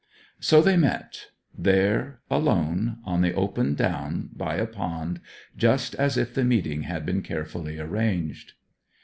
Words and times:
So 0.39 0.63
they 0.63 0.77
met 0.77 1.27
there, 1.55 2.21
alone, 2.31 2.97
on 3.05 3.21
the 3.21 3.35
open 3.35 3.75
down 3.75 4.31
by 4.33 4.55
a 4.55 4.65
pond, 4.65 5.21
just 5.55 5.93
as 5.93 6.17
if 6.17 6.33
the 6.33 6.43
meeting 6.43 6.81
had 6.81 7.05
been 7.05 7.21
carefully 7.21 7.77
arranged. 7.79 8.53